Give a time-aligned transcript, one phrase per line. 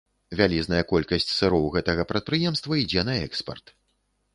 [0.37, 3.77] Вялізная колькасць сыроў гэтага прадпрыемства ідзе на экспарт.